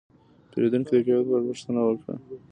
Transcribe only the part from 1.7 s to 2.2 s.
وکړه.